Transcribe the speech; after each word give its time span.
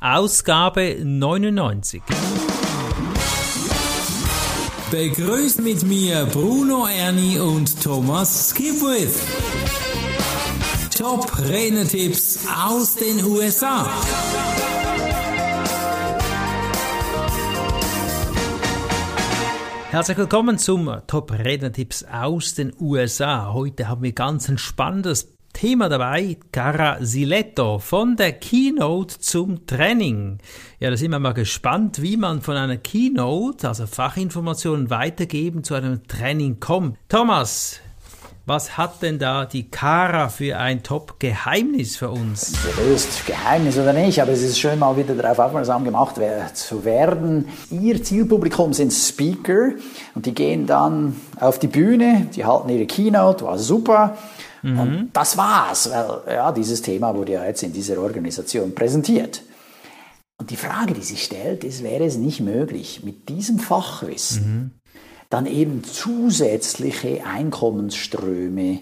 Ausgabe 0.00 0.96
99. 1.02 2.00
Begrüßt 4.92 5.60
mit 5.60 5.82
mir 5.82 6.24
Bruno 6.26 6.86
Ernie 6.86 7.40
und 7.40 7.82
Thomas 7.82 8.50
Skipwith. 8.50 9.20
Top 10.96 11.36
Renetipps 11.40 12.46
aus 12.64 12.94
den 12.94 13.24
USA. 13.24 13.90
Herzlich 19.90 20.18
willkommen 20.18 20.58
zum 20.58 20.96
Top 21.08 21.32
Rednertipps 21.32 22.04
aus 22.04 22.54
den 22.54 22.72
USA. 22.78 23.52
Heute 23.52 23.88
haben 23.88 24.04
wir 24.04 24.12
ganz 24.12 24.48
ein 24.48 24.58
spannendes 24.58 25.37
Thema 25.58 25.88
dabei, 25.88 26.36
Cara 26.52 26.98
Siletto 27.00 27.80
von 27.80 28.14
der 28.14 28.30
Keynote 28.30 29.18
zum 29.18 29.66
Training. 29.66 30.38
Ja, 30.78 30.88
da 30.88 30.96
sind 30.96 31.10
wir 31.10 31.18
mal 31.18 31.34
gespannt, 31.34 32.00
wie 32.00 32.16
man 32.16 32.42
von 32.42 32.54
einer 32.54 32.76
Keynote, 32.76 33.66
also 33.66 33.88
Fachinformationen 33.88 34.88
weitergeben, 34.88 35.64
zu 35.64 35.74
einem 35.74 36.06
Training 36.06 36.60
kommt. 36.60 36.96
Thomas, 37.08 37.80
was 38.46 38.78
hat 38.78 39.02
denn 39.02 39.18
da 39.18 39.46
die 39.46 39.68
Cara 39.68 40.28
für 40.28 40.56
ein 40.58 40.84
Top-Geheimnis 40.84 41.96
für 41.96 42.10
uns? 42.10 42.52
Gelöst, 42.76 43.26
Geheimnis 43.26 43.76
oder 43.76 43.92
nicht, 43.92 44.22
aber 44.22 44.30
es 44.30 44.42
ist 44.42 44.60
schön 44.60 44.78
mal 44.78 44.96
wieder 44.96 45.16
darauf 45.16 45.40
aufmerksam 45.40 45.84
gemacht 45.84 46.14
zu 46.54 46.84
werden. 46.84 47.48
Ihr 47.72 48.00
Zielpublikum 48.00 48.72
sind 48.72 48.92
Speaker 48.92 49.72
und 50.14 50.24
die 50.24 50.34
gehen 50.34 50.68
dann 50.68 51.16
auf 51.40 51.58
die 51.58 51.66
Bühne, 51.66 52.28
die 52.36 52.44
halten 52.44 52.68
ihre 52.68 52.86
Keynote, 52.86 53.44
war 53.44 53.58
super. 53.58 54.16
Mhm. 54.62 54.78
Und 54.78 55.10
das 55.12 55.36
war's, 55.36 55.90
weil 55.90 56.34
ja, 56.34 56.52
dieses 56.52 56.82
Thema 56.82 57.14
wurde 57.14 57.32
ja 57.32 57.44
jetzt 57.44 57.62
in 57.62 57.72
dieser 57.72 57.98
Organisation 58.00 58.74
präsentiert. 58.74 59.42
Und 60.38 60.50
die 60.50 60.56
Frage, 60.56 60.94
die 60.94 61.02
sich 61.02 61.24
stellt, 61.24 61.64
ist, 61.64 61.82
wäre 61.82 62.04
es 62.04 62.16
nicht 62.16 62.40
möglich, 62.40 63.02
mit 63.04 63.28
diesem 63.28 63.58
Fachwissen 63.58 64.42
mhm. 64.42 64.70
dann 65.30 65.46
eben 65.46 65.82
zusätzliche 65.84 67.24
Einkommensströme 67.24 68.80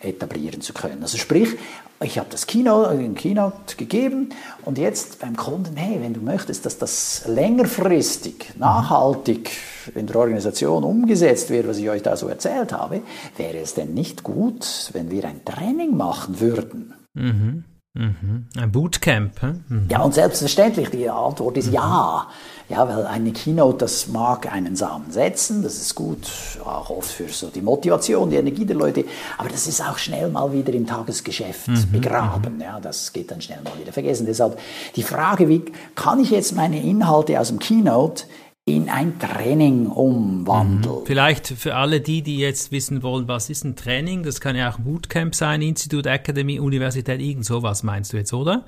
etablieren 0.00 0.60
zu 0.60 0.72
können. 0.72 1.02
Also 1.02 1.18
sprich, 1.18 1.56
ich 2.02 2.18
habe 2.18 2.28
das 2.30 2.46
Keynote, 2.46 2.96
den 2.96 3.14
Keynote 3.14 3.76
gegeben 3.76 4.30
und 4.64 4.78
jetzt 4.78 5.20
beim 5.20 5.36
Kunden, 5.36 5.76
hey, 5.76 6.00
wenn 6.00 6.12
du 6.12 6.20
möchtest, 6.20 6.66
dass 6.66 6.78
das 6.78 7.24
längerfristig, 7.26 8.52
nachhaltig 8.58 9.50
in 9.94 10.06
der 10.06 10.16
Organisation 10.16 10.84
umgesetzt 10.84 11.50
wird, 11.50 11.68
was 11.68 11.78
ich 11.78 11.88
euch 11.88 12.02
da 12.02 12.16
so 12.16 12.28
erzählt 12.28 12.72
habe, 12.72 13.02
wäre 13.36 13.58
es 13.58 13.74
denn 13.74 13.94
nicht 13.94 14.22
gut, 14.22 14.90
wenn 14.92 15.10
wir 15.10 15.24
ein 15.24 15.44
Training 15.44 15.96
machen 15.96 16.40
würden? 16.40 16.94
Mhm. 17.14 17.64
Mhm. 17.94 18.46
Ein 18.56 18.72
Bootcamp. 18.72 19.40
Mhm. 19.42 19.86
Ja, 19.88 20.02
und 20.02 20.14
selbstverständlich, 20.14 20.90
die 20.90 21.08
Antwort 21.08 21.56
ist 21.56 21.68
mhm. 21.68 21.74
ja. 21.74 22.26
Ja, 22.70 22.88
weil 22.88 23.06
eine 23.06 23.30
Keynote, 23.30 23.76
das 23.76 24.08
mag 24.08 24.50
einen 24.50 24.74
Samen 24.74 25.10
setzen, 25.10 25.62
das 25.62 25.74
ist 25.74 25.94
gut, 25.94 26.26
auch 26.64 26.88
oft 26.88 27.10
für 27.10 27.28
so 27.28 27.48
die 27.48 27.60
Motivation, 27.60 28.30
die 28.30 28.36
Energie 28.36 28.64
der 28.64 28.76
Leute, 28.76 29.04
aber 29.36 29.50
das 29.50 29.66
ist 29.66 29.82
auch 29.82 29.98
schnell 29.98 30.30
mal 30.30 30.50
wieder 30.50 30.72
im 30.72 30.86
Tagesgeschäft 30.86 31.68
mhm. 31.68 31.92
begraben. 31.92 32.54
Mhm. 32.54 32.62
Ja, 32.62 32.80
das 32.80 33.12
geht 33.12 33.30
dann 33.30 33.42
schnell 33.42 33.60
mal 33.62 33.78
wieder 33.78 33.92
vergessen. 33.92 34.24
Deshalb 34.24 34.58
die 34.96 35.02
Frage, 35.02 35.50
wie 35.50 35.62
kann 35.94 36.20
ich 36.20 36.30
jetzt 36.30 36.56
meine 36.56 36.82
Inhalte 36.82 37.38
aus 37.38 37.48
dem 37.48 37.58
Keynote 37.58 38.24
in 38.66 38.88
ein 38.88 39.18
Training 39.18 39.88
umwandeln. 39.88 41.00
Mhm. 41.00 41.06
Vielleicht 41.06 41.48
für 41.48 41.74
alle 41.74 42.00
die, 42.00 42.22
die 42.22 42.38
jetzt 42.38 42.72
wissen 42.72 43.02
wollen, 43.02 43.28
was 43.28 43.50
ist 43.50 43.64
ein 43.64 43.76
Training, 43.76 44.22
das 44.22 44.40
kann 44.40 44.56
ja 44.56 44.70
auch 44.70 44.78
Bootcamp 44.78 45.34
sein, 45.34 45.60
Institut, 45.60 46.06
Academy, 46.06 46.58
Universität, 46.58 47.20
irgend 47.20 47.44
sowas 47.44 47.82
meinst 47.82 48.14
du 48.14 48.16
jetzt, 48.16 48.32
oder? 48.32 48.64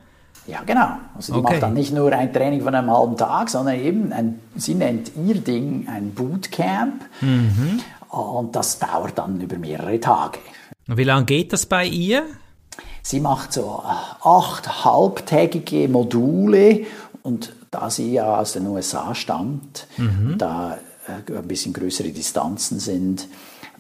Ja, 0.47 0.63
genau. 0.65 0.99
Also 1.15 1.33
die 1.33 1.39
okay. 1.39 1.53
macht 1.55 1.63
dann 1.63 1.75
nicht 1.75 1.95
nur 1.95 2.13
ein 2.13 2.31
Training 2.33 2.61
von 2.61 2.75
einem 2.75 2.91
halben 2.91 3.17
Tag, 3.17 3.49
sondern 3.49 3.81
eben, 3.81 4.13
ein, 4.13 4.39
sie 4.55 4.75
nennt 4.75 5.13
ihr 5.17 5.37
Ding 5.37 5.89
ein 5.89 6.13
Bootcamp 6.13 7.03
mhm. 7.23 7.81
und 8.11 8.55
das 8.55 8.79
dauert 8.79 9.17
dann 9.17 9.41
über 9.41 9.57
mehrere 9.57 9.99
Tage. 9.99 10.39
Und 10.87 10.99
wie 10.99 11.05
lange 11.05 11.25
geht 11.25 11.55
das 11.55 11.65
bei 11.65 11.87
ihr? 11.87 12.23
Sie 13.03 13.21
macht 13.21 13.55
so 13.55 13.83
äh, 13.83 14.29
acht 14.29 14.85
halbtägige 14.85 15.89
Module 15.89 16.85
und 17.23 17.56
da 17.71 17.91
sie 17.91 18.13
ja 18.13 18.39
aus 18.39 18.53
den 18.53 18.67
USA 18.67 19.15
stammt, 19.15 19.87
mhm. 19.97 20.37
da 20.39 20.79
äh, 21.07 21.37
ein 21.37 21.49
bisschen 21.49 21.73
größere 21.73 22.11
Distanzen 22.11 22.79
sind, 22.79 23.29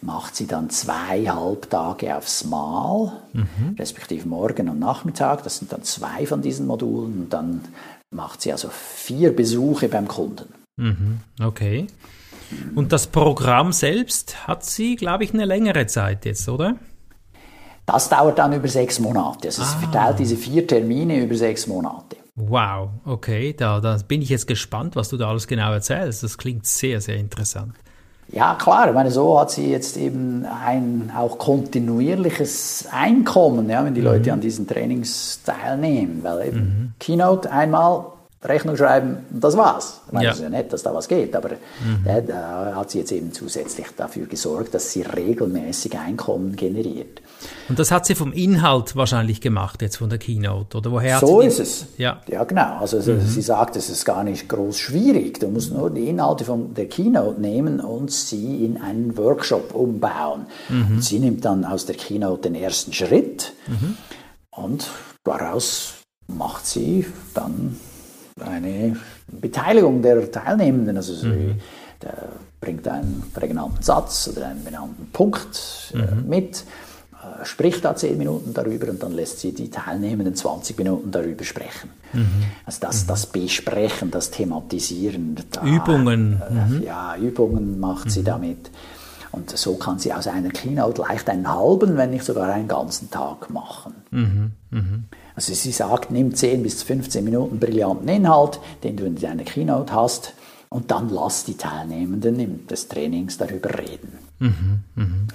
macht 0.02 0.36
sie 0.36 0.46
dann 0.46 0.70
zwei 0.70 1.26
Halbtage 1.26 2.16
aufs 2.16 2.44
Mal, 2.44 3.12
mhm. 3.32 3.76
respektive 3.78 4.28
morgen 4.28 4.68
und 4.68 4.78
Nachmittag. 4.78 5.42
Das 5.42 5.58
sind 5.58 5.72
dann 5.72 5.82
zwei 5.82 6.26
von 6.26 6.42
diesen 6.42 6.66
Modulen. 6.66 7.22
Und 7.22 7.32
dann 7.32 7.62
macht 8.10 8.42
sie 8.42 8.52
also 8.52 8.68
vier 8.70 9.34
Besuche 9.34 9.88
beim 9.88 10.08
Kunden. 10.08 10.52
Mhm. 10.76 11.20
Okay. 11.42 11.86
Und 12.74 12.92
das 12.92 13.08
Programm 13.08 13.72
selbst 13.72 14.46
hat 14.46 14.64
sie, 14.64 14.94
glaube 14.96 15.24
ich, 15.24 15.34
eine 15.34 15.44
längere 15.44 15.86
Zeit 15.86 16.24
jetzt, 16.24 16.48
oder? 16.48 16.76
Das 17.86 18.08
dauert 18.08 18.38
dann 18.38 18.52
über 18.52 18.68
sechs 18.68 19.00
Monate. 19.00 19.48
Also 19.48 19.62
ah. 19.62 19.64
sie 19.64 19.78
verteilt 19.78 20.18
diese 20.18 20.36
vier 20.36 20.66
Termine 20.66 21.22
über 21.22 21.34
sechs 21.36 21.66
Monate. 21.66 22.16
Wow, 22.36 22.90
okay, 23.06 23.54
da, 23.54 23.80
da 23.80 23.98
bin 24.06 24.20
ich 24.20 24.28
jetzt 24.28 24.46
gespannt, 24.46 24.94
was 24.94 25.08
du 25.08 25.16
da 25.16 25.28
alles 25.28 25.46
genau 25.46 25.72
erzählst. 25.72 26.22
Das 26.22 26.36
klingt 26.36 26.66
sehr, 26.66 27.00
sehr 27.00 27.16
interessant. 27.16 27.72
Ja, 28.28 28.56
klar, 28.56 28.88
ich 28.88 28.94
meine, 28.94 29.10
so 29.10 29.38
hat 29.40 29.52
sie 29.52 29.70
jetzt 29.70 29.96
eben 29.96 30.44
ein 30.44 31.12
auch 31.16 31.38
kontinuierliches 31.38 32.88
Einkommen, 32.90 33.70
ja, 33.70 33.84
wenn 33.84 33.94
die 33.94 34.00
mhm. 34.00 34.06
Leute 34.06 34.32
an 34.32 34.40
diesen 34.40 34.66
Trainings 34.66 35.42
teilnehmen. 35.44 36.20
Weil 36.22 36.48
eben 36.48 36.58
mhm. 36.58 36.92
Keynote 36.98 37.50
einmal, 37.50 38.06
Rechnung 38.48 38.76
schreiben, 38.76 39.18
das 39.30 39.56
war's. 39.56 40.00
Ich 40.06 40.12
meine, 40.12 40.26
ja. 40.26 40.30
es 40.30 40.38
ist 40.38 40.42
ja 40.42 40.48
nett, 40.48 40.72
dass 40.72 40.82
da 40.82 40.94
was 40.94 41.08
geht, 41.08 41.34
aber 41.34 41.50
mhm. 41.50 42.04
ja, 42.04 42.20
da 42.20 42.72
hat 42.76 42.90
sie 42.90 42.98
jetzt 42.98 43.12
eben 43.12 43.32
zusätzlich 43.32 43.86
dafür 43.96 44.26
gesorgt, 44.26 44.74
dass 44.74 44.92
sie 44.92 45.02
regelmäßig 45.02 45.98
Einkommen 45.98 46.56
generiert. 46.56 47.20
Und 47.68 47.78
das 47.78 47.90
hat 47.90 48.06
sie 48.06 48.14
vom 48.14 48.32
Inhalt 48.32 48.96
wahrscheinlich 48.96 49.40
gemacht, 49.40 49.82
jetzt 49.82 49.96
von 49.96 50.08
der 50.08 50.18
Keynote, 50.18 50.78
oder 50.78 50.90
woher 50.92 51.18
So 51.18 51.40
ist 51.40 51.60
es. 51.60 51.86
Ja, 51.98 52.20
ja 52.28 52.44
genau. 52.44 52.78
Also 52.78 52.98
mhm. 52.98 53.20
sie 53.20 53.42
sagt, 53.42 53.76
es 53.76 53.90
ist 53.90 54.04
gar 54.04 54.24
nicht 54.24 54.48
groß 54.48 54.78
schwierig. 54.78 55.40
Du 55.40 55.48
musst 55.48 55.72
nur 55.72 55.90
die 55.90 56.08
Inhalte 56.08 56.44
von 56.44 56.74
der 56.74 56.86
Keynote 56.86 57.40
nehmen 57.40 57.80
und 57.80 58.10
sie 58.10 58.64
in 58.64 58.80
einen 58.80 59.16
Workshop 59.16 59.74
umbauen. 59.74 60.46
Mhm. 60.68 61.00
sie 61.00 61.18
nimmt 61.18 61.44
dann 61.44 61.64
aus 61.64 61.86
der 61.86 61.96
Keynote 61.96 62.42
den 62.42 62.54
ersten 62.54 62.92
Schritt 62.92 63.52
mhm. 63.66 63.96
und 64.50 64.88
daraus 65.24 65.94
macht 66.26 66.66
sie 66.66 67.06
dann 67.34 67.76
eine 68.40 68.96
Beteiligung 69.28 70.02
der 70.02 70.30
Teilnehmenden. 70.30 70.96
Also 70.96 71.14
sie 71.14 71.28
mhm. 71.28 71.60
bringt 72.60 72.86
einen 72.88 73.22
prägnanten 73.32 73.82
Satz 73.82 74.30
oder 74.34 74.48
einen 74.48 74.64
benannten 74.64 75.08
Punkt 75.12 75.92
äh, 75.94 75.98
mhm. 75.98 76.28
mit 76.28 76.64
äh, 77.26 77.44
spricht 77.44 77.84
da 77.84 77.96
zehn 77.96 78.18
Minuten 78.18 78.52
darüber 78.52 78.88
und 78.90 79.02
dann 79.02 79.12
lässt 79.12 79.40
sie 79.40 79.52
die 79.52 79.70
Teilnehmenden 79.70 80.34
20 80.34 80.76
Minuten 80.78 81.10
darüber 81.10 81.44
sprechen. 81.44 81.90
Mhm. 82.12 82.26
Also 82.64 82.80
das, 82.80 83.04
mhm. 83.04 83.08
das 83.08 83.26
Besprechen, 83.26 84.10
das 84.10 84.30
Thematisieren. 84.30 85.36
Da, 85.50 85.62
Übungen. 85.64 86.42
Äh, 86.48 86.52
mhm. 86.52 86.82
Ja, 86.82 87.16
Übungen 87.16 87.80
macht 87.80 88.10
sie 88.10 88.20
mhm. 88.20 88.24
damit. 88.24 88.70
Und 89.36 89.56
so 89.56 89.76
kann 89.76 89.98
sie 89.98 90.12
aus 90.12 90.26
einer 90.26 90.48
Keynote 90.48 91.02
leicht 91.02 91.28
einen 91.28 91.48
halben, 91.48 91.96
wenn 91.96 92.10
nicht 92.10 92.24
sogar 92.24 92.52
einen 92.52 92.68
ganzen 92.68 93.10
Tag 93.10 93.50
machen. 93.50 93.94
Mhm. 94.10 94.52
Mhm. 94.70 95.04
Also 95.34 95.54
sie 95.54 95.72
sagt, 95.72 96.10
nimm 96.10 96.34
10 96.34 96.62
bis 96.62 96.82
15 96.82 97.22
Minuten 97.22 97.60
brillanten 97.60 98.08
Inhalt, 98.08 98.58
den 98.82 98.96
du 98.96 99.04
in 99.04 99.16
deiner 99.16 99.44
Keynote 99.44 99.92
hast, 99.92 100.32
und 100.68 100.90
dann 100.90 101.10
lass 101.10 101.44
die 101.44 101.56
Teilnehmenden 101.56 102.66
des 102.66 102.88
Trainings 102.88 103.38
darüber 103.38 103.78
reden. 103.78 104.18
Mhm. 104.40 104.80
Mhm 104.94 105.28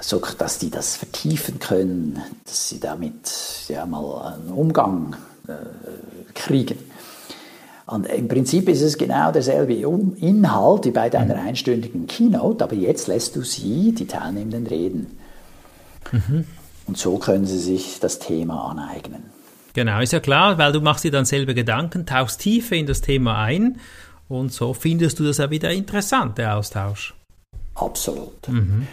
so 0.00 0.20
dass 0.38 0.58
die 0.58 0.70
das 0.70 0.96
vertiefen 0.96 1.58
können, 1.58 2.22
dass 2.44 2.68
sie 2.68 2.80
damit 2.80 3.32
ja 3.68 3.84
mal 3.86 4.34
einen 4.34 4.52
Umgang 4.52 5.16
äh, 5.46 5.54
kriegen. 6.34 6.78
Und 7.88 8.06
im 8.06 8.28
Prinzip 8.28 8.68
ist 8.68 8.82
es 8.82 8.98
genau 8.98 9.32
derselbe 9.32 9.72
Inhalt 9.72 10.84
wie 10.84 10.90
bei 10.90 11.08
deiner 11.08 11.36
mhm. 11.36 11.48
einstündigen 11.48 12.06
Keynote, 12.06 12.62
aber 12.62 12.74
jetzt 12.74 13.08
lässt 13.08 13.34
du 13.34 13.40
sie, 13.40 13.94
die 13.94 14.06
Teilnehmenden, 14.06 14.66
reden. 14.66 15.18
Mhm. 16.12 16.44
Und 16.86 16.98
so 16.98 17.16
können 17.16 17.46
sie 17.46 17.58
sich 17.58 17.98
das 17.98 18.18
Thema 18.18 18.70
aneignen. 18.70 19.22
Genau, 19.72 20.00
ist 20.00 20.12
ja 20.12 20.20
klar, 20.20 20.58
weil 20.58 20.72
du 20.72 20.82
machst 20.82 21.04
dir 21.04 21.10
dann 21.10 21.24
selber 21.24 21.54
Gedanken, 21.54 22.04
tauchst 22.04 22.40
tiefer 22.40 22.76
in 22.76 22.84
das 22.84 23.00
Thema 23.00 23.42
ein 23.42 23.78
und 24.28 24.52
so 24.52 24.74
findest 24.74 25.18
du 25.18 25.24
das 25.24 25.38
ja 25.38 25.50
wieder 25.50 25.70
interessant, 25.70 26.36
der 26.36 26.56
Austausch. 26.56 27.14
Absolut. 27.74 28.48
Mhm. 28.48 28.86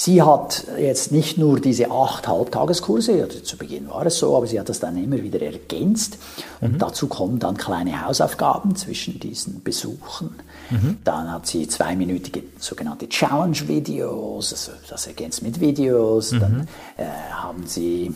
Sie 0.00 0.22
hat 0.22 0.64
jetzt 0.78 1.10
nicht 1.10 1.38
nur 1.38 1.58
diese 1.58 1.90
acht 1.90 2.28
Halbtageskurse, 2.28 3.20
also 3.20 3.40
zu 3.40 3.56
Beginn 3.56 3.90
war 3.90 4.06
es 4.06 4.18
so, 4.18 4.36
aber 4.36 4.46
sie 4.46 4.60
hat 4.60 4.68
das 4.68 4.78
dann 4.78 4.96
immer 4.96 5.20
wieder 5.24 5.42
ergänzt. 5.42 6.18
Und 6.60 6.74
mhm. 6.74 6.78
dazu 6.78 7.08
kommen 7.08 7.40
dann 7.40 7.56
kleine 7.56 8.06
Hausaufgaben 8.06 8.76
zwischen 8.76 9.18
diesen 9.18 9.60
Besuchen. 9.64 10.36
Mhm. 10.70 10.98
Dann 11.02 11.32
hat 11.32 11.48
sie 11.48 11.66
zweiminütige 11.66 12.44
sogenannte 12.60 13.08
Challenge-Videos, 13.08 14.52
also 14.52 14.70
das 14.88 15.08
ergänzt 15.08 15.42
mit 15.42 15.58
Videos. 15.58 16.30
Mhm. 16.30 16.38
Dann 16.38 16.68
äh, 16.96 17.04
haben 17.32 17.66
sie 17.66 18.14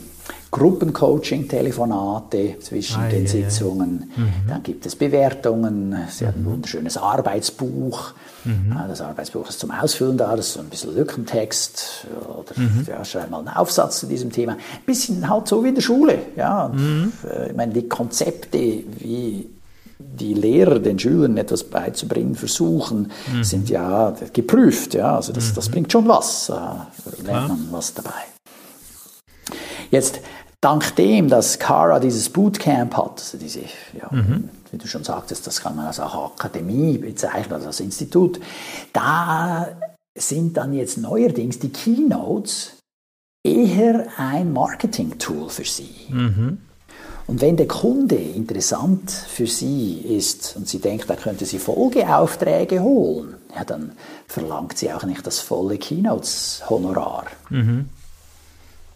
Gruppencoaching, 0.52 1.49
Telefonate 1.49 2.56
zwischen 2.60 3.00
Ah, 3.00 3.08
den 3.08 3.25
ja, 3.26 3.32
ja. 3.34 3.49
Sitzungen. 3.50 4.10
Dann 4.46 4.62
gibt 4.62 4.84
es 4.87 4.94
Bewertungen. 4.94 5.96
Sie 6.10 6.26
hat 6.26 6.37
ein 6.37 6.44
wunderschönes 6.44 6.96
Arbeitsbuch. 6.99 8.12
Ja, 8.44 8.87
Das 8.87 9.00
Arbeitsbuch 9.00 9.49
ist 9.49 9.60
zum 9.60 9.70
Ausfüllen 9.70 10.19
da, 10.19 10.37
das 10.37 10.49
ist 10.49 10.52
so 10.54 10.60
ein 10.60 10.66
bisschen 10.69 10.94
Lückentext. 10.94 12.06
Oder 12.28 12.54
ja, 12.87 13.04
schreib 13.04 13.31
mal 13.31 13.38
einen 13.38 13.49
Aufsatz 13.49 14.00
zu 14.00 14.06
diesem 14.06 14.31
Thema. 14.31 14.52
Ein 14.52 14.58
bisschen 14.84 15.28
halt 15.28 15.49
so 15.49 15.64
wie 15.64 15.69
in 15.69 15.75
der 15.75 15.82
Schule. 15.82 16.19
Ja. 16.37 16.66
Und, 16.66 17.12
äh, 17.28 17.50
Ich 17.50 17.56
meine, 17.56 17.72
die 17.72 17.88
Konzepte, 17.88 18.58
wie 18.58 19.48
die 19.98 20.34
Lehrer 20.34 20.81
den 20.81 20.98
Schülern 20.98 21.37
etwas 21.38 21.64
beizubringen 21.64 22.34
versuchen, 22.34 23.10
sind 23.40 23.70
ja 23.70 24.14
geprüft. 24.32 24.93
Ja. 24.94 25.16
Also 25.16 25.32
das, 25.32 25.55
das 25.55 25.69
bringt 25.70 25.90
schon 25.90 26.06
was. 26.08 26.50
Äh, 26.50 26.52
lernt 27.25 27.48
man 27.48 27.69
was 27.70 27.94
dabei. 27.94 28.10
Jetzt, 29.90 30.20
dank 30.62 30.97
dem, 30.97 31.29
dass 31.29 31.59
Cara 31.59 32.00
dieses 32.00 32.31
Bootcamp 32.31 32.97
hat, 32.97 33.20
also 33.20 33.37
diese, 33.37 33.61
ja, 33.61 34.09
wie 34.70 34.79
du 34.79 34.87
schon 34.87 35.05
sagtest, 35.05 35.47
das 35.47 35.61
kann 35.61 35.76
man 35.76 35.87
als 35.87 36.00
auch 36.00 36.32
Akademie 36.32 36.97
bezeichnen, 36.97 37.53
also 37.53 37.67
als 37.67 37.81
Institut, 37.81 38.41
da 38.94 39.69
sind 40.17 40.56
dann 40.56 40.73
jetzt 40.73 40.97
neuerdings 40.97 41.59
die 41.59 41.70
Keynotes 41.70 42.79
eher 43.44 44.06
ein 44.17 44.53
Marketing-Tool 44.53 45.49
für 45.50 45.64
sie. 45.64 45.94
Und 47.26 47.41
wenn 47.41 47.56
der 47.56 47.69
Kunde 47.69 48.17
interessant 48.17 49.11
für 49.11 49.47
sie 49.47 49.99
ist 50.00 50.55
und 50.56 50.69
sie 50.69 50.79
denkt, 50.79 51.11
er 51.11 51.17
könnte 51.17 51.44
sie 51.44 51.58
Folgeaufträge 51.58 52.81
holen, 52.81 53.35
ja, 53.55 53.65
dann 53.65 53.93
verlangt 54.29 54.79
sie 54.79 54.93
auch 54.93 55.05
nicht 55.05 55.26
das 55.26 55.41
volle 55.41 55.76
Keynotes-Honorar. 55.79 57.26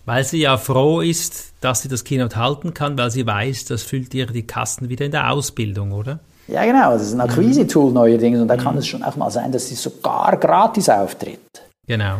Weil 0.06 0.24
sie 0.24 0.40
ja 0.40 0.56
froh 0.56 1.00
ist, 1.00 1.52
dass 1.60 1.82
sie 1.82 1.88
das 1.88 2.04
Keynote 2.04 2.36
halten 2.36 2.72
kann, 2.72 2.96
weil 2.96 3.10
sie 3.10 3.26
weiß, 3.26 3.66
das 3.66 3.82
füllt 3.82 4.14
ihr 4.14 4.26
die 4.26 4.46
Kassen 4.46 4.88
wieder 4.88 5.04
in 5.04 5.10
der 5.10 5.30
Ausbildung, 5.30 5.92
oder? 5.92 6.20
Ja, 6.48 6.64
genau. 6.64 6.92
Das 6.92 7.02
ist 7.02 7.12
ein 7.12 7.20
Akquise-Tool 7.20 7.92
neuerdings 7.92 8.40
und 8.40 8.48
da 8.48 8.56
kann 8.56 8.78
es 8.78 8.86
schon 8.86 9.02
auch 9.02 9.16
mal 9.16 9.30
sein, 9.30 9.50
dass 9.52 9.68
sie 9.68 9.74
sogar 9.74 10.36
gratis 10.36 10.88
auftritt. 10.88 11.40
Genau. 11.86 12.18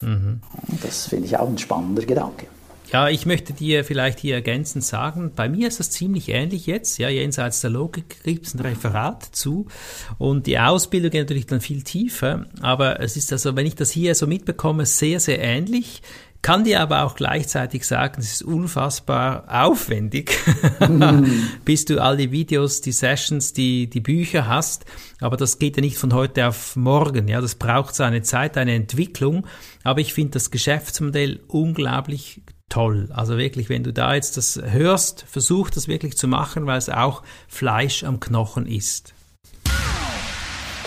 Und 0.00 0.40
Das 0.80 1.08
finde 1.08 1.26
ich 1.26 1.36
auch 1.36 1.48
ein 1.48 1.58
spannender 1.58 2.04
Gedanke. 2.04 2.46
Ja, 2.92 3.10
ich 3.10 3.26
möchte 3.26 3.52
dir 3.52 3.84
vielleicht 3.84 4.18
hier 4.18 4.36
ergänzend 4.36 4.82
sagen, 4.82 5.32
bei 5.36 5.46
mir 5.46 5.68
ist 5.68 5.78
das 5.78 5.90
ziemlich 5.90 6.30
ähnlich 6.30 6.66
jetzt. 6.66 6.96
Ja, 6.96 7.10
jenseits 7.10 7.60
der 7.60 7.68
Logik 7.68 8.22
gibt 8.22 8.46
es 8.46 8.54
ein 8.54 8.60
Referat 8.60 9.24
zu 9.24 9.66
und 10.16 10.46
die 10.46 10.58
Ausbildung 10.58 11.10
geht 11.10 11.20
natürlich 11.20 11.46
dann 11.46 11.60
viel 11.60 11.82
tiefer. 11.82 12.46
Aber 12.62 13.00
es 13.00 13.18
ist 13.18 13.30
also, 13.30 13.56
wenn 13.56 13.66
ich 13.66 13.74
das 13.74 13.90
hier 13.90 14.14
so 14.14 14.26
mitbekomme, 14.26 14.86
sehr, 14.86 15.20
sehr 15.20 15.38
ähnlich. 15.38 16.00
Kann 16.40 16.62
dir 16.62 16.80
aber 16.80 17.02
auch 17.02 17.16
gleichzeitig 17.16 17.84
sagen, 17.84 18.20
es 18.20 18.32
ist 18.32 18.42
unfassbar 18.42 19.44
aufwendig, 19.48 20.38
bis 21.64 21.84
du 21.84 22.00
all 22.00 22.16
die 22.16 22.30
Videos, 22.30 22.80
die 22.80 22.92
Sessions, 22.92 23.52
die, 23.52 23.90
die 23.90 24.00
Bücher 24.00 24.46
hast. 24.46 24.84
Aber 25.20 25.36
das 25.36 25.58
geht 25.58 25.76
ja 25.76 25.80
nicht 25.80 25.98
von 25.98 26.14
heute 26.14 26.46
auf 26.46 26.76
morgen. 26.76 27.26
Ja, 27.26 27.40
das 27.40 27.56
braucht 27.56 27.96
seine 27.96 28.22
Zeit, 28.22 28.56
eine 28.56 28.74
Entwicklung. 28.74 29.46
Aber 29.82 30.00
ich 30.00 30.14
finde 30.14 30.32
das 30.32 30.52
Geschäftsmodell 30.52 31.40
unglaublich 31.48 32.42
toll. 32.68 33.08
Also 33.12 33.36
wirklich, 33.36 33.68
wenn 33.68 33.82
du 33.82 33.92
da 33.92 34.14
jetzt 34.14 34.36
das 34.36 34.60
hörst, 34.62 35.24
versuch 35.28 35.70
das 35.70 35.88
wirklich 35.88 36.16
zu 36.16 36.28
machen, 36.28 36.66
weil 36.66 36.78
es 36.78 36.88
auch 36.88 37.24
Fleisch 37.48 38.04
am 38.04 38.20
Knochen 38.20 38.66
ist. 38.66 39.12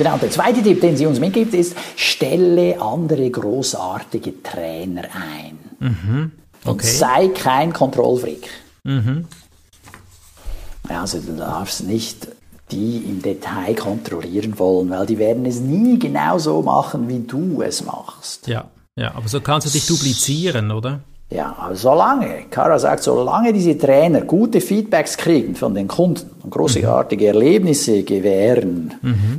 Genau, 0.02 0.18
der 0.18 0.32
zweite 0.32 0.64
Tipp, 0.64 0.82
den 0.82 0.98
sie 0.98 1.06
uns 1.06 1.20
mitgibt, 1.20 1.54
ist, 1.54 1.76
stelle 1.96 2.82
andere 2.82 3.30
großartige 3.30 4.42
Trainer 4.42 5.04
ein. 5.14 5.60
Und 5.80 6.32
Okay. 6.66 6.88
sei 6.88 7.28
kein 7.28 7.72
Kontrollfreak. 7.72 8.50
Ja, 8.84 11.02
also 11.02 11.20
du 11.20 11.38
darfst 11.38 11.84
nicht 11.84 12.30
die 12.72 12.98
im 12.98 13.22
Detail 13.22 13.76
kontrollieren 13.76 14.58
wollen, 14.58 14.90
weil 14.90 15.06
die 15.06 15.20
werden 15.20 15.46
es 15.46 15.60
nie 15.60 16.00
genau 16.00 16.40
so 16.40 16.64
machen, 16.64 17.08
wie 17.08 17.20
du 17.20 17.62
es 17.62 17.86
machst. 17.86 18.48
Ja, 18.48 18.72
ja, 18.96 19.14
aber 19.14 19.28
so 19.28 19.40
kannst 19.40 19.68
du 19.68 19.72
dich 19.72 19.86
duplizieren, 19.86 20.72
oder? 20.72 21.02
Ja, 21.34 21.56
aber 21.58 21.76
solange, 21.76 22.44
Kara 22.50 22.78
sagt, 22.78 23.04
solange 23.04 23.54
diese 23.54 23.78
Trainer 23.78 24.22
gute 24.22 24.60
Feedbacks 24.60 25.16
kriegen 25.16 25.56
von 25.56 25.74
den 25.74 25.88
Kunden 25.88 26.30
und 26.44 26.50
großartige 26.50 27.28
Erlebnisse 27.28 28.04
gewähren, 28.04 28.94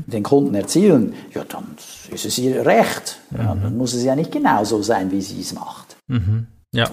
den 0.07 0.23
Kunden 0.23 0.55
erzielen, 0.55 1.13
ja, 1.35 1.45
dann 1.47 1.65
ist 2.11 2.25
es 2.25 2.39
ihr 2.39 2.65
Recht. 2.65 3.19
Ja, 3.37 3.55
dann 3.55 3.77
muss 3.77 3.93
es 3.93 4.05
ja 4.05 4.17
nicht 4.17 4.33
genauso 4.33 4.83
sein, 4.83 5.11
wie 5.11 5.21
sie 5.21 5.41
es 5.43 5.53
macht. 5.53 5.97
Ja, 6.73 6.89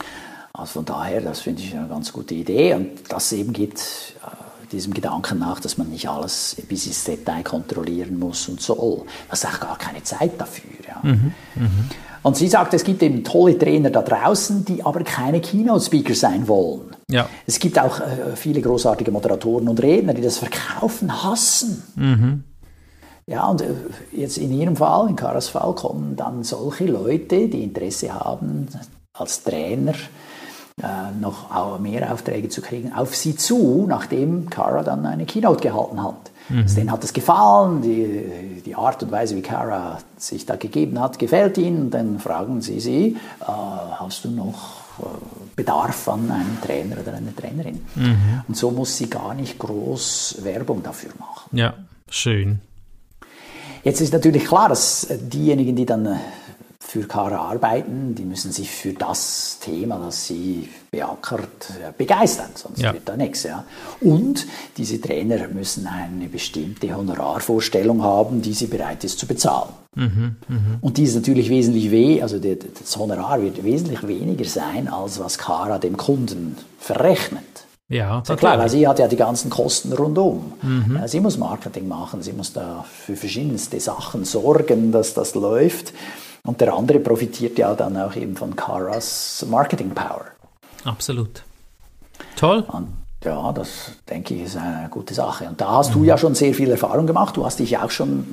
Also 0.51 0.73
von 0.73 0.85
daher, 0.85 1.21
das 1.21 1.39
finde 1.39 1.61
ich 1.61 1.73
eine 1.73 1.87
ganz 1.87 2.11
gute 2.11 2.35
Idee 2.35 2.73
und 2.73 2.89
das 3.07 3.31
eben 3.31 3.53
geht 3.53 3.77
äh, 3.79 4.67
diesem 4.73 4.93
Gedanken 4.93 5.39
nach, 5.39 5.61
dass 5.61 5.77
man 5.77 5.89
nicht 5.89 6.09
alles 6.09 6.57
bis 6.67 6.85
ins 6.87 7.05
Detail 7.05 7.43
kontrollieren 7.43 8.19
muss 8.19 8.49
und 8.49 8.59
soll. 8.59 9.03
Das 9.29 9.43
ist 9.43 9.49
auch 9.49 9.59
gar 9.61 9.77
keine 9.77 10.03
Zeit 10.03 10.31
dafür. 10.37 10.71
Ja. 10.85 11.01
Und 12.21 12.37
sie 12.37 12.47
sagt, 12.47 12.73
es 12.73 12.83
gibt 12.83 13.01
eben 13.01 13.23
tolle 13.23 13.57
Trainer 13.57 13.89
da 13.89 14.01
draußen, 14.01 14.65
die 14.65 14.83
aber 14.83 15.03
keine 15.03 15.39
Keynote-Speaker 15.39 16.13
sein 16.13 16.47
wollen. 16.47 16.95
ja, 17.09 17.29
Es 17.45 17.59
gibt 17.59 17.79
auch 17.79 17.99
äh, 17.99 18.35
viele 18.35 18.61
großartige 18.61 19.11
Moderatoren 19.11 19.67
und 19.67 19.81
Redner, 19.81 20.13
die 20.13 20.21
das 20.21 20.37
Verkaufen 20.37 21.23
hassen. 21.23 22.43
Ja, 23.25 23.47
und 23.47 23.61
äh, 23.61 23.67
jetzt 24.11 24.37
in 24.37 24.51
Ihrem 24.51 24.75
Fall, 24.75 25.09
in 25.09 25.15
Karas 25.15 25.49
Fall, 25.49 25.73
kommen 25.75 26.15
dann 26.15 26.43
solche 26.43 26.87
Leute, 26.87 27.47
die 27.47 27.63
Interesse 27.63 28.13
haben, 28.13 28.67
als 29.13 29.43
Trainer 29.43 29.93
äh, 30.81 31.11
noch 31.19 31.79
mehr 31.79 32.11
Aufträge 32.11 32.49
zu 32.49 32.61
kriegen, 32.61 32.91
auf 32.93 33.15
Sie 33.15 33.35
zu, 33.35 33.85
nachdem 33.87 34.49
Kara 34.49 34.83
dann 34.83 35.05
eine 35.05 35.25
Keynote 35.25 35.61
gehalten 35.61 36.03
hat. 36.03 36.31
Also 36.57 36.75
denen 36.75 36.91
hat 36.91 37.03
es 37.03 37.13
gefallen, 37.13 37.81
die, 37.81 38.61
die 38.65 38.75
Art 38.75 39.03
und 39.03 39.11
Weise, 39.11 39.35
wie 39.35 39.41
Kara 39.41 39.99
sich 40.17 40.45
da 40.45 40.55
gegeben 40.55 40.99
hat, 40.99 41.19
gefällt 41.19 41.57
ihnen. 41.57 41.83
Und 41.83 41.91
dann 41.91 42.19
fragen 42.19 42.61
Sie 42.61 42.79
sie, 42.79 43.17
äh, 43.41 43.45
hast 43.45 44.25
du 44.25 44.31
noch 44.31 44.81
äh, 44.99 45.03
Bedarf 45.55 46.07
an 46.07 46.31
einem 46.31 46.61
Trainer 46.61 46.97
oder 47.01 47.13
einer 47.13 47.35
Trainerin? 47.35 47.85
Und 48.47 48.57
so 48.57 48.71
muss 48.71 48.97
sie 48.97 49.09
gar 49.09 49.33
nicht 49.33 49.59
groß 49.59 50.39
Werbung 50.43 50.81
dafür 50.83 51.11
machen. 51.19 51.57
ja, 51.57 51.73
schön. 52.09 52.61
Jetzt 53.83 54.01
ist 54.01 54.11
natürlich 54.11 54.45
klar, 54.45 54.69
dass 54.69 55.07
diejenigen, 55.09 55.75
die 55.75 55.85
dann 55.85 56.05
äh, 56.05 56.15
für 56.89 57.01
Kara 57.07 57.37
arbeiten, 57.37 58.15
die 58.15 58.23
müssen 58.23 58.51
sich 58.51 58.71
für 58.71 58.93
das 58.93 59.59
Thema, 59.61 59.99
das 60.03 60.25
sie 60.25 60.69
beackert, 60.89 61.69
äh, 61.79 61.91
begeistern, 61.95 62.49
sonst 62.55 62.81
Ja. 62.81 62.91
wird 62.93 63.07
da 63.07 63.15
nichts. 63.15 63.43
Ja. 63.43 63.63
Und 64.01 64.47
diese 64.75 64.99
Trainer 64.99 65.47
müssen 65.49 65.85
eine 65.85 66.27
bestimmte 66.27 66.95
Honorarvorstellung 66.95 68.01
haben, 68.01 68.41
die 68.41 68.53
sie 68.53 68.65
bereit 68.65 69.03
ist 69.03 69.19
zu 69.19 69.27
bezahlen. 69.27 69.69
Und 70.81 70.97
die 70.97 71.03
ist 71.03 71.15
natürlich 71.15 71.49
wesentlich 71.49 71.91
weh, 71.91 72.21
also 72.21 72.39
das 72.39 72.97
Honorar 72.97 73.41
wird 73.41 73.63
wesentlich 73.63 74.07
weniger 74.07 74.45
sein, 74.45 74.87
als 74.87 75.19
was 75.19 75.37
Kara 75.37 75.77
dem 75.77 75.97
Kunden 75.97 76.57
verrechnet. 76.79 77.43
Ja, 77.89 78.23
ja 78.27 78.35
klar, 78.35 78.57
weil 78.59 78.69
sie 78.69 78.87
hat 78.87 78.99
ja 78.99 79.07
die 79.07 79.15
ganzen 79.15 79.49
Kosten 79.49 79.91
rundum. 79.93 80.53
Ja, 80.95 81.07
sie 81.07 81.19
muss 81.19 81.37
Marketing 81.37 81.87
machen, 81.87 82.21
sie 82.21 82.33
muss 82.33 82.53
da 82.53 82.85
für 83.05 83.15
verschiedenste 83.15 83.79
Sachen 83.79 84.25
sorgen, 84.25 84.91
dass 84.91 85.13
das 85.13 85.35
läuft. 85.35 85.93
Und 86.43 86.61
der 86.61 86.73
andere 86.73 86.99
profitiert 86.99 87.57
ja 87.57 87.73
dann 87.73 87.97
auch 87.97 88.15
eben 88.15 88.35
von 88.35 88.55
Caras 88.55 89.45
Marketing 89.49 89.91
Power. 89.91 90.25
Absolut. 90.85 91.43
Toll. 92.35 92.63
Und 92.67 92.87
ja, 93.23 93.51
das 93.51 93.91
denke 94.09 94.33
ich 94.33 94.43
ist 94.43 94.55
eine 94.55 94.89
gute 94.89 95.13
Sache. 95.13 95.47
Und 95.47 95.59
da 95.59 95.71
hast 95.71 95.93
du 95.93 96.03
ja 96.03 96.17
schon 96.17 96.35
sehr 96.35 96.53
viel 96.53 96.71
Erfahrung 96.71 97.05
gemacht. 97.05 97.35
Du 97.35 97.45
hast 97.45 97.59
dich 97.59 97.77
auch 97.77 97.91
schon, 97.91 98.27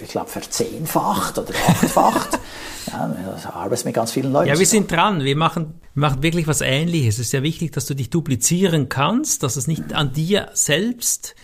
ich 0.00 0.08
glaube, 0.08 0.28
verzehnfacht 0.28 1.36
oder 1.38 1.52
achtfacht. 1.68 2.38
ja, 2.86 3.08
du 3.08 3.54
arbeitest 3.54 3.86
mit 3.86 3.94
ganz 3.94 4.12
vielen 4.12 4.32
Leuten. 4.32 4.48
Ja, 4.48 4.58
wir 4.58 4.66
sind 4.66 4.90
dran. 4.90 5.24
Wir 5.24 5.36
machen, 5.36 5.80
wir 5.94 6.08
machen 6.08 6.22
wirklich 6.22 6.46
was 6.46 6.60
Ähnliches. 6.60 7.14
Es 7.14 7.26
ist 7.26 7.32
ja 7.32 7.42
wichtig, 7.42 7.72
dass 7.72 7.86
du 7.86 7.94
dich 7.94 8.10
duplizieren 8.10 8.88
kannst, 8.88 9.42
dass 9.42 9.56
es 9.56 9.66
nicht 9.66 9.94
an 9.94 10.12
dir 10.12 10.50
selbst 10.54 11.34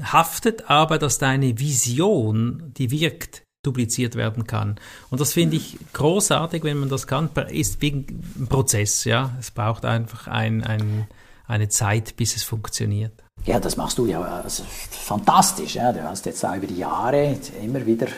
haftet, 0.00 0.70
aber 0.70 0.98
dass 0.98 1.18
deine 1.18 1.58
Vision, 1.58 2.72
die 2.76 2.92
wirkt, 2.92 3.42
dupliziert 3.62 4.14
werden 4.14 4.46
kann. 4.46 4.76
Und 5.10 5.20
das 5.20 5.32
finde 5.32 5.56
ich 5.56 5.78
großartig, 5.92 6.64
wenn 6.64 6.78
man 6.78 6.88
das 6.88 7.06
kann. 7.06 7.28
Ist 7.50 7.80
wegen 7.82 8.06
ein 8.38 8.46
Prozess, 8.46 9.04
ja. 9.04 9.32
Es 9.38 9.50
braucht 9.50 9.84
einfach 9.84 10.28
ein, 10.28 10.62
ein, 10.64 11.06
eine 11.46 11.68
Zeit, 11.68 12.16
bis 12.16 12.36
es 12.36 12.44
funktioniert. 12.44 13.12
Ja, 13.44 13.58
das 13.60 13.76
machst 13.76 13.98
du 13.98 14.06
ja 14.06 14.20
also, 14.20 14.64
fantastisch. 14.90 15.76
Ja. 15.76 15.92
Du 15.92 16.02
hast 16.02 16.26
jetzt 16.26 16.44
auch 16.44 16.54
über 16.54 16.66
die 16.66 16.78
Jahre 16.78 17.36
immer 17.62 17.84
wieder 17.84 18.06
äh, 18.06 18.10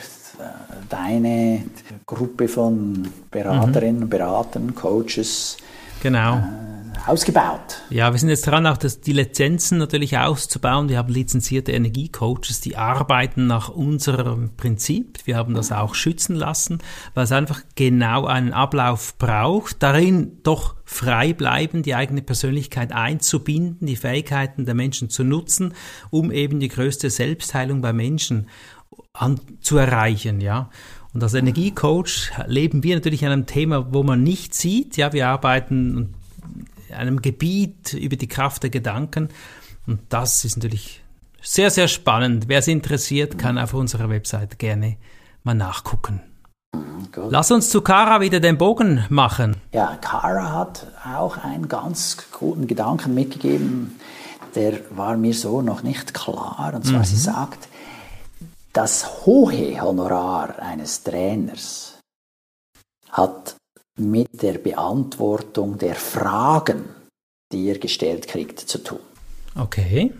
deine 0.88 1.64
Gruppe 2.06 2.48
von 2.48 3.08
Beraterinnen, 3.30 4.08
Beratern, 4.08 4.74
Coaches 4.74 5.56
Genau. 6.02 6.42
Ausgebaut. 7.06 7.82
Ja, 7.90 8.12
wir 8.12 8.18
sind 8.18 8.28
jetzt 8.28 8.46
dran, 8.46 8.66
auch 8.66 8.76
das, 8.76 9.00
die 9.00 9.12
Lizenzen 9.12 9.78
natürlich 9.78 10.18
auszubauen. 10.18 10.88
Wir 10.88 10.98
haben 10.98 11.12
lizenzierte 11.12 11.72
Energiecoaches, 11.72 12.60
die 12.60 12.76
arbeiten 12.76 13.46
nach 13.46 13.68
unserem 13.68 14.50
Prinzip. 14.56 15.18
Wir 15.24 15.36
haben 15.36 15.54
das 15.54 15.72
auch 15.72 15.94
schützen 15.94 16.36
lassen, 16.36 16.78
weil 17.14 17.24
es 17.24 17.32
einfach 17.32 17.62
genau 17.74 18.26
einen 18.26 18.52
Ablauf 18.52 19.16
braucht, 19.18 19.82
darin 19.82 20.38
doch 20.42 20.74
frei 20.84 21.32
bleiben, 21.32 21.82
die 21.82 21.94
eigene 21.94 22.22
Persönlichkeit 22.22 22.92
einzubinden, 22.92 23.86
die 23.86 23.96
Fähigkeiten 23.96 24.64
der 24.64 24.74
Menschen 24.74 25.10
zu 25.10 25.24
nutzen, 25.24 25.74
um 26.10 26.32
eben 26.32 26.60
die 26.60 26.68
größte 26.68 27.10
Selbstheilung 27.10 27.80
bei 27.80 27.92
Menschen 27.92 28.48
an, 29.12 29.40
zu 29.60 29.76
erreichen, 29.76 30.40
ja. 30.40 30.70
Und 31.12 31.22
als 31.22 31.34
Energiecoach 31.34 32.30
leben 32.46 32.84
wir 32.84 32.94
natürlich 32.94 33.26
an 33.26 33.32
einem 33.32 33.46
Thema, 33.46 33.92
wo 33.92 34.04
man 34.04 34.22
nicht 34.22 34.54
sieht. 34.54 34.96
Ja, 34.96 35.12
wir 35.12 35.28
arbeiten 35.28 35.96
in 35.96 36.14
einem 36.92 37.22
Gebiet 37.22 37.92
über 37.94 38.16
die 38.16 38.28
Kraft 38.28 38.62
der 38.62 38.70
Gedanken. 38.70 39.28
Und 39.86 40.00
das 40.08 40.44
ist 40.44 40.56
natürlich 40.56 41.02
sehr, 41.42 41.70
sehr 41.70 41.88
spannend. 41.88 42.48
Wer 42.48 42.58
es 42.58 42.68
interessiert, 42.68 43.38
kann 43.38 43.58
auf 43.58 43.74
unserer 43.74 44.08
Website 44.08 44.58
gerne 44.58 44.96
mal 45.42 45.54
nachgucken. 45.54 46.20
Gut. 47.12 47.30
Lass 47.30 47.50
uns 47.50 47.70
zu 47.70 47.80
Kara 47.80 48.20
wieder 48.20 48.40
den 48.40 48.58
Bogen 48.58 49.04
machen. 49.08 49.56
Ja, 49.72 49.96
Kara 50.00 50.52
hat 50.52 50.86
auch 51.04 51.38
einen 51.38 51.66
ganz 51.68 52.18
guten 52.30 52.66
Gedanken 52.66 53.14
mitgegeben, 53.14 53.98
der 54.54 54.80
war 54.90 55.16
mir 55.16 55.34
so 55.34 55.62
noch 55.62 55.82
nicht 55.82 56.14
klar. 56.14 56.72
Und 56.74 56.84
zwar, 56.84 57.00
mhm. 57.00 57.04
sie 57.04 57.16
sagt, 57.16 57.68
das 58.72 59.26
hohe 59.26 59.80
Honorar 59.80 60.58
eines 60.60 61.02
Trainers 61.02 61.98
hat 63.10 63.56
mit 64.00 64.42
der 64.42 64.54
Beantwortung 64.54 65.78
der 65.78 65.94
Fragen, 65.94 66.84
die 67.52 67.68
er 67.68 67.78
gestellt 67.78 68.26
kriegt, 68.26 68.58
zu 68.58 68.78
tun. 68.78 69.00
Okay. 69.56 70.12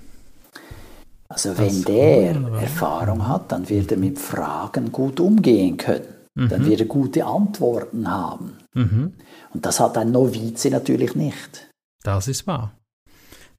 Also 1.29 1.57
wenn 1.57 1.85
der 1.85 2.35
Erfahrung 2.61 3.29
hat, 3.29 3.53
dann 3.53 3.69
wird 3.69 3.93
er 3.93 3.99
mit 3.99 4.19
Fragen 4.19 4.91
gut 4.91 5.21
umgehen 5.21 5.77
können. 5.77 6.09
Mhm. 6.35 6.49
Dann 6.49 6.67
wird 6.67 6.81
er 6.81 6.87
gute 6.87 7.25
Antworten 7.25 8.11
haben. 8.11 8.59
Mhm. 8.75 9.15
Und 9.55 9.67
das 9.67 9.79
hat 9.79 9.97
ein 9.97 10.11
Novize 10.11 10.71
natürlich 10.71 11.15
nicht. 11.15 11.69
Das 12.03 12.29
ist 12.29 12.47
wahr. 12.47 12.73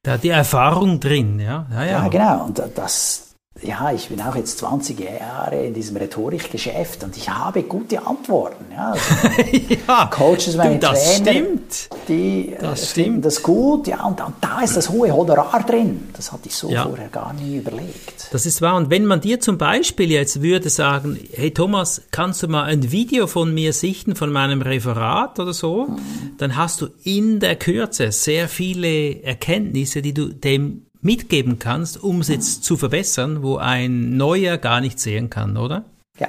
Da 0.04 0.14
hat 0.14 0.24
die 0.24 0.30
Erfahrung 0.30 1.00
drin, 1.00 1.40
ja. 1.40 1.68
Ja, 1.72 1.86
ja. 1.86 1.92
ja 1.92 2.08
genau. 2.08 2.46
Und 2.46 2.62
das, 2.76 3.31
ja, 3.64 3.92
ich 3.94 4.08
bin 4.08 4.20
auch 4.22 4.36
jetzt 4.36 4.58
20 4.60 5.00
Jahre 5.00 5.66
in 5.66 5.74
diesem 5.74 5.98
Rhetorikgeschäft 5.98 7.04
und 7.04 7.16
ich 7.16 7.30
habe 7.30 7.64
gute 7.64 8.06
Antworten. 8.06 8.66
Ja, 8.72 8.94
also 8.94 9.42
ja 9.88 10.06
Coaches, 10.06 10.56
meine 10.56 10.76
du, 10.76 10.80
das 10.80 11.18
Trainer, 11.18 11.32
stimmt. 11.32 11.90
die 12.08 12.56
das 12.60 12.84
äh, 12.84 13.04
finden 13.04 13.22
das 13.22 13.44
gut. 13.44 13.88
Ja, 13.88 14.06
und, 14.06 14.20
und, 14.22 14.36
da 14.42 14.62
ist 14.62 14.78
das 14.78 14.90
hohe 14.90 15.14
Honorar 15.14 15.64
drin. 15.64 16.10
Das 16.14 16.32
hatte 16.32 16.48
ich 16.48 16.56
so 16.56 16.70
ja. 16.70 16.84
vorher 16.84 17.10
gar 17.10 17.34
nie 17.34 17.58
überlegt. 17.58 18.30
Das 18.32 18.46
ist 18.46 18.62
wahr. 18.62 18.78
Und 18.78 18.90
wenn 18.90 19.06
man 19.06 19.22
dir 19.22 19.40
zum 19.40 19.58
Beispiel 19.58 20.10
jetzt 20.10 20.42
würde 20.42 20.70
sagen, 20.70 21.20
hey 21.34 21.52
Thomas, 21.52 22.02
kannst 22.10 22.42
du 22.42 22.48
mal 22.48 22.64
ein 22.64 22.92
Video 22.92 23.28
von 23.28 23.54
mir 23.54 23.74
sichten, 23.74 24.16
von 24.16 24.32
meinem 24.32 24.62
Referat 24.62 25.40
oder 25.40 25.54
so, 25.54 25.88
mhm. 25.88 25.98
dann 26.38 26.56
hast 26.56 26.82
du 26.82 26.88
in 27.04 27.40
der 27.40 27.58
Kürze 27.58 28.12
sehr 28.12 28.48
viele 28.48 29.22
Erkenntnisse, 29.22 30.02
die 30.02 30.14
du 30.14 30.30
dem 30.30 30.88
mitgeben 31.02 31.60
kannst, 31.60 32.02
um 32.02 32.22
es 32.22 32.28
jetzt 32.28 32.64
zu 32.64 32.78
verbessern, 32.78 33.42
wo 33.44 33.58
ein 33.58 34.18
Neuer 34.18 34.58
gar 34.58 34.82
nicht 34.82 35.00
sehen 35.00 35.30
kann, 35.30 35.58
oder? 35.58 35.84
Ja, 36.20 36.28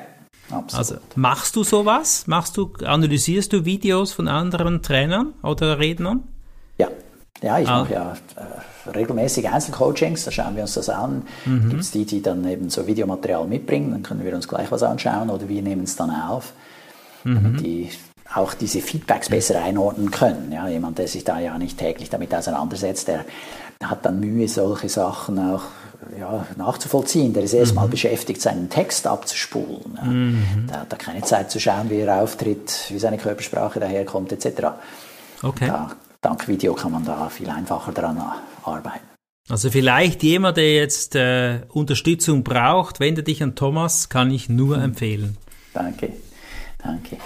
absolut. 0.50 0.78
Also 0.78 0.96
machst 1.14 1.56
du 1.56 1.64
sowas? 1.64 2.26
Machst 2.26 2.56
du, 2.56 2.72
analysierst 2.84 3.52
du 3.52 3.64
Videos 3.64 4.12
von 4.12 4.28
anderen 4.28 4.82
Trainern 4.82 5.34
oder 5.42 5.78
Rednern? 5.78 6.22
Ja, 6.78 6.88
ja, 7.42 7.58
ich 7.58 7.68
ah. 7.68 7.80
mache 7.80 7.92
ja 7.92 8.16
äh, 8.36 8.90
regelmäßig 8.90 9.48
Einzelcoachings, 9.48 10.24
da 10.24 10.30
schauen 10.30 10.54
wir 10.54 10.62
uns 10.62 10.74
das 10.74 10.88
an. 10.88 11.24
Mhm. 11.44 11.70
Gibt 11.70 11.80
es 11.82 11.90
die, 11.90 12.06
die 12.06 12.22
dann 12.22 12.46
eben 12.48 12.70
so 12.70 12.86
Videomaterial 12.86 13.46
mitbringen, 13.46 13.90
dann 13.90 14.02
können 14.02 14.24
wir 14.24 14.34
uns 14.34 14.48
gleich 14.48 14.70
was 14.70 14.82
anschauen 14.82 15.28
oder 15.28 15.48
wir 15.48 15.62
nehmen 15.62 15.84
es 15.84 15.96
dann 15.96 16.10
auf, 16.10 16.52
mhm. 17.24 17.34
damit 17.34 17.60
die 17.60 17.90
auch 18.34 18.54
diese 18.54 18.80
Feedbacks 18.80 19.28
besser 19.28 19.62
einordnen 19.62 20.10
können. 20.10 20.52
Ja, 20.52 20.68
jemand, 20.68 20.98
der 20.98 21.08
sich 21.08 21.24
da 21.24 21.38
ja 21.38 21.58
nicht 21.58 21.78
täglich 21.78 22.08
damit 22.08 22.34
auseinandersetzt, 22.34 23.08
der 23.08 23.24
hat 23.90 24.04
dann 24.04 24.20
Mühe, 24.20 24.48
solche 24.48 24.88
Sachen 24.88 25.38
auch 25.38 25.62
ja, 26.18 26.46
nachzuvollziehen. 26.56 27.32
Der 27.32 27.44
ist 27.44 27.52
erstmal 27.52 27.86
mhm. 27.86 27.92
beschäftigt, 27.92 28.40
seinen 28.40 28.68
Text 28.68 29.06
abzuspulen. 29.06 29.96
Ja. 29.96 30.04
Mhm. 30.04 30.66
Der 30.68 30.80
hat 30.80 30.92
da 30.92 30.96
keine 30.96 31.22
Zeit 31.22 31.50
zu 31.50 31.60
schauen, 31.60 31.90
wie 31.90 32.00
er 32.00 32.22
auftritt, 32.22 32.86
wie 32.88 32.98
seine 32.98 33.18
Körpersprache 33.18 33.80
daherkommt, 33.80 34.32
etc. 34.32 34.46
Okay. 35.42 35.66
Da, 35.66 35.90
dank 36.20 36.48
Video 36.48 36.74
kann 36.74 36.92
man 36.92 37.04
da 37.04 37.28
viel 37.28 37.48
einfacher 37.48 37.92
daran 37.92 38.22
arbeiten. 38.64 39.06
Also 39.48 39.70
vielleicht 39.70 40.22
jemand, 40.22 40.56
der 40.56 40.74
jetzt 40.74 41.16
äh, 41.16 41.62
Unterstützung 41.68 42.44
braucht, 42.44 43.00
wende 43.00 43.22
dich 43.22 43.42
an 43.42 43.56
Thomas, 43.56 44.08
kann 44.08 44.30
ich 44.30 44.48
nur 44.48 44.76
mhm. 44.76 44.84
empfehlen. 44.84 45.36
Danke, 45.74 46.12
danke. 46.82 47.16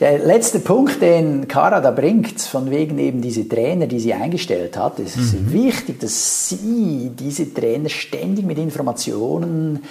Der 0.00 0.18
letzte 0.18 0.58
Punkt, 0.58 1.00
den 1.00 1.46
Kara 1.46 1.80
da 1.80 1.92
bringt, 1.92 2.40
von 2.40 2.70
wegen 2.70 2.98
eben 2.98 3.20
diese 3.20 3.48
Trainer, 3.48 3.86
die 3.86 4.00
sie 4.00 4.12
eingestellt 4.12 4.76
hat, 4.76 4.98
es 4.98 5.16
ist 5.16 5.34
mhm. 5.34 5.52
wichtig, 5.52 6.00
dass 6.00 6.48
sie 6.48 7.12
diese 7.16 7.54
Trainer 7.54 7.88
ständig 7.88 8.44
mit 8.44 8.58
Informationen 8.58 9.84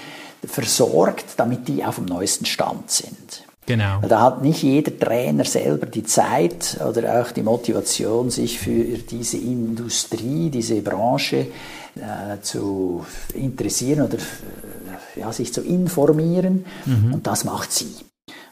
versorgt, 0.46 1.26
damit 1.38 1.68
die 1.68 1.84
auf 1.84 1.96
dem 1.96 2.06
neuesten 2.06 2.46
Stand 2.46 2.92
sind. 2.92 3.46
Genau. 3.68 4.02
Da 4.08 4.22
hat 4.22 4.42
nicht 4.42 4.64
jeder 4.64 4.98
Trainer 4.98 5.46
selber 5.46 5.86
die 5.86 6.04
Zeit 6.04 6.78
oder 6.86 7.22
auch 7.22 7.32
die 7.32 7.44
Motivation, 7.44 8.30
sich 8.30 8.60
für 8.60 8.98
diese 8.98 9.38
Industrie, 9.38 10.50
diese 10.50 10.82
Branche 10.82 11.48
äh, 11.96 12.42
zu 12.42 13.06
interessieren 13.34 14.02
oder 14.02 14.18
äh, 14.18 15.20
ja, 15.20 15.32
sich 15.32 15.54
zu 15.54 15.62
informieren. 15.62 16.66
Mhm. 16.86 17.14
Und 17.14 17.28
das 17.28 17.44
macht 17.44 17.72
sie. 17.72 17.96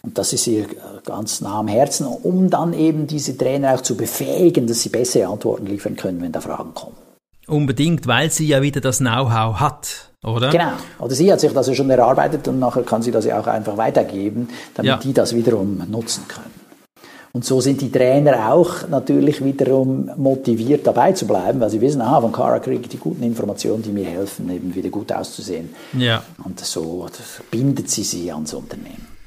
Und 0.02 0.18
das 0.18 0.34
ist 0.34 0.48
ihr 0.48 0.66
ganz 1.06 1.42
nah 1.42 1.60
am 1.60 1.68
Herzen, 1.68 2.08
um 2.08 2.50
dann 2.50 2.74
eben 2.74 3.08
diese 3.08 3.38
Trainer 3.38 3.76
auch 3.76 3.82
zu 3.82 3.98
befähigen, 3.98 4.68
dass 4.68 4.82
sie 4.82 4.90
bessere 4.90 5.28
Antworten 5.28 5.66
liefern 5.66 5.96
können, 5.96 6.22
wenn 6.22 6.32
da 6.32 6.42
Fragen 6.42 6.74
kommen. 6.74 6.96
Unbedingt, 7.48 8.08
weil 8.08 8.32
sie 8.32 8.48
ja 8.48 8.62
wieder 8.62 8.80
das 8.80 9.00
Know-how 9.00 9.60
hat, 9.60 10.12
oder? 10.24 10.50
Genau. 10.52 10.74
Oder 11.00 11.16
sie 11.16 11.32
hat 11.32 11.40
sich 11.40 11.52
das 11.52 11.68
ja 11.68 11.74
schon 11.74 11.90
erarbeitet 11.90 12.48
und 12.48 12.60
nachher 12.60 12.84
kann 12.84 13.02
sie 13.02 13.12
das 13.12 13.26
ja 13.26 13.40
auch 13.40 13.48
einfach 13.48 13.76
weitergeben, 13.76 14.50
damit 14.76 14.90
ja. 14.90 14.98
die 14.98 15.14
das 15.14 15.36
wiederum 15.36 15.82
nutzen 15.90 16.26
können. 16.28 16.60
Und 17.32 17.46
so 17.46 17.62
sind 17.62 17.82
die 17.82 17.92
Trainer 17.92 18.52
auch 18.52 18.88
natürlich 18.88 19.44
wiederum 19.44 20.10
motiviert 20.18 20.86
dabei 20.88 21.12
zu 21.12 21.28
bleiben, 21.28 21.60
weil 21.60 21.70
sie 21.70 21.80
wissen, 21.80 22.02
aha, 22.02 22.22
von 22.22 22.32
Cara 22.32 22.60
kriege 22.60 22.82
ich 22.82 22.90
die 22.90 22.98
guten 22.98 23.24
Informationen, 23.24 23.84
die 23.84 23.92
mir 23.92 24.06
helfen, 24.06 24.50
eben 24.50 24.74
wieder 24.74 24.90
gut 24.90 25.12
auszusehen. 25.12 25.70
Ja. 25.94 26.24
Und 26.44 26.60
so 26.60 27.08
bindet 27.52 27.90
sie 27.90 28.04
sie 28.04 28.32
ans 28.32 28.54
Unternehmen. 28.54 29.19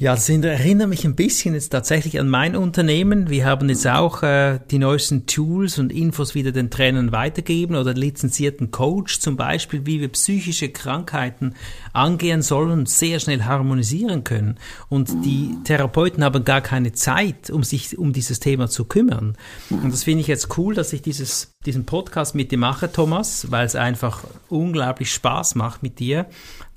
Ja, 0.00 0.14
das 0.14 0.28
erinnert 0.28 0.88
mich 0.88 1.04
ein 1.04 1.16
bisschen 1.16 1.54
jetzt 1.54 1.70
tatsächlich 1.70 2.20
an 2.20 2.28
mein 2.28 2.54
Unternehmen. 2.54 3.30
Wir 3.30 3.46
haben 3.46 3.68
jetzt 3.68 3.84
auch 3.88 4.22
äh, 4.22 4.60
die 4.70 4.78
neuesten 4.78 5.26
Tools 5.26 5.80
und 5.80 5.92
Infos 5.92 6.36
wieder 6.36 6.52
den 6.52 6.70
Trainern 6.70 7.10
weitergegeben 7.10 7.74
oder 7.74 7.94
lizenzierten 7.94 8.70
Coach 8.70 9.18
zum 9.18 9.36
Beispiel, 9.36 9.86
wie 9.86 10.00
wir 10.00 10.06
psychische 10.10 10.68
Krankheiten 10.68 11.56
angehen 11.92 12.42
sollen 12.42 12.70
und 12.70 12.88
sehr 12.88 13.18
schnell 13.18 13.42
harmonisieren 13.42 14.22
können. 14.22 14.60
Und 14.88 15.08
die 15.24 15.56
Therapeuten 15.64 16.22
haben 16.22 16.44
gar 16.44 16.60
keine 16.60 16.92
Zeit, 16.92 17.50
um 17.50 17.64
sich 17.64 17.98
um 17.98 18.12
dieses 18.12 18.38
Thema 18.38 18.68
zu 18.68 18.84
kümmern. 18.84 19.36
Und 19.68 19.92
das 19.92 20.04
finde 20.04 20.20
ich 20.20 20.28
jetzt 20.28 20.56
cool, 20.56 20.76
dass 20.76 20.92
ich 20.92 21.02
dieses, 21.02 21.56
diesen 21.66 21.86
Podcast 21.86 22.36
mit 22.36 22.52
dir 22.52 22.58
mache, 22.58 22.92
Thomas, 22.92 23.50
weil 23.50 23.66
es 23.66 23.74
einfach 23.74 24.22
unglaublich 24.48 25.12
Spaß 25.12 25.56
macht 25.56 25.82
mit 25.82 25.98
dir, 25.98 26.26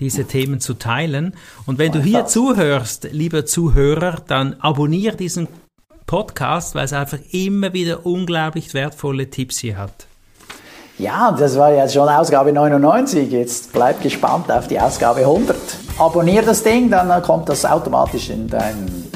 diese 0.02 0.26
Themen 0.26 0.60
zu 0.60 0.74
teilen. 0.74 1.36
Und 1.66 1.78
wenn 1.78 1.94
du 1.94 2.02
hier 2.02 2.26
zuhörst, 2.26 3.08
lieber 3.12 3.46
Zuhörer, 3.46 4.18
dann 4.28 4.56
abonniere 4.60 5.16
diesen 5.16 5.48
Podcast, 6.08 6.76
weil 6.76 6.84
es 6.86 6.92
einfach 6.92 7.20
immer 7.32 7.72
wieder 7.72 8.06
unglaublich 8.06 8.74
wertvolle 8.74 9.30
Tipps 9.30 9.60
hier 9.60 9.78
hat. 9.78 10.08
Ja, 10.98 11.32
das 11.32 11.58
war 11.58 11.72
jetzt 11.74 11.94
schon 11.94 12.10
Ausgabe 12.10 12.52
99. 12.52 13.32
Jetzt 13.32 13.72
bleib 13.72 14.02
gespannt 14.02 14.52
auf 14.52 14.68
die 14.68 14.80
Ausgabe 14.80 15.22
100. 15.22 15.58
Abonnier 15.98 16.42
das 16.42 16.64
Ding, 16.64 16.90
dann 16.92 17.22
kommt 17.24 17.48
das 17.48 17.64
automatisch 17.66 18.30
in 18.30 18.48
dein, 18.48 19.10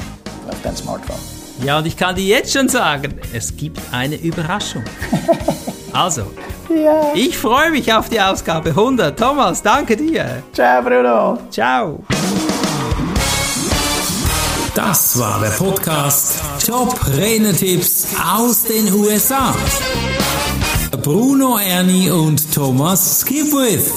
auf 0.48 0.56
dein 0.62 0.74
Smartphone. 0.74 1.16
Ja, 1.64 1.78
und 1.78 1.86
ich 1.86 1.96
kann 1.96 2.14
dir 2.16 2.24
jetzt 2.24 2.52
schon 2.52 2.68
sagen, 2.68 3.20
es 3.32 3.56
gibt 3.56 3.80
eine 3.92 4.16
Überraschung. 4.16 4.84
Also, 5.92 6.26
ja. 6.68 7.12
ich 7.14 7.36
freue 7.36 7.70
mich 7.70 7.92
auf 7.92 8.08
die 8.08 8.20
Ausgabe 8.20 8.70
100. 8.70 9.18
Thomas, 9.18 9.62
danke 9.62 9.96
dir. 9.96 10.42
Ciao, 10.52 10.82
Bruno. 10.82 11.38
Ciao. 11.50 12.04
Das 14.74 15.18
war 15.18 15.40
der 15.40 15.50
Podcast 15.50 16.42
Top 16.66 16.94
Renetipps 17.16 18.08
aus 18.36 18.64
den 18.64 18.92
USA. 18.92 19.54
Bruno 21.02 21.58
Ernie 21.58 22.10
und 22.10 22.52
Thomas 22.52 23.20
Skipwith. 23.20 23.90